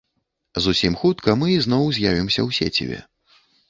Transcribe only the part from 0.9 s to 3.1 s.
хутка мы ізноў з'явімся ў сеціве!